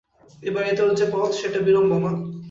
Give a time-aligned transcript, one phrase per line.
[0.43, 2.09] এ বাড়িতে ওর যে পদ সেটা বিড়ম্বনা।